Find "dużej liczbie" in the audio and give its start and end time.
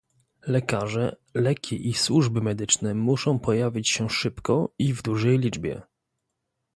5.01-5.81